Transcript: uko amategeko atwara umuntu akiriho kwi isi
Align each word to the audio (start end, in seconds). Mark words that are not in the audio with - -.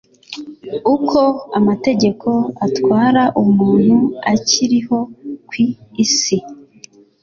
uko 0.93 1.19
amategeko 1.59 2.29
atwara 2.65 3.23
umuntu 3.43 3.97
akiriho 4.33 4.97
kwi 5.47 5.65
isi 6.03 6.37